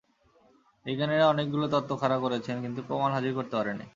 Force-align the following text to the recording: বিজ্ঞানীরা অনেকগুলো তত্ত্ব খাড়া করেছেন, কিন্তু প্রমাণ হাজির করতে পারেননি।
বিজ্ঞানীরা 0.85 1.25
অনেকগুলো 1.27 1.65
তত্ত্ব 1.67 1.91
খাড়া 2.01 2.17
করেছেন, 2.19 2.55
কিন্তু 2.61 2.79
প্রমাণ 2.87 3.09
হাজির 3.11 3.31
করতে 3.35 3.53
পারেননি। 3.55 3.85